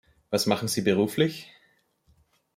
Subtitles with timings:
[0.31, 1.47] Was machen Sie beruflich?